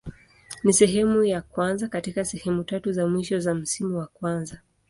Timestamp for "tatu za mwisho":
2.63-3.39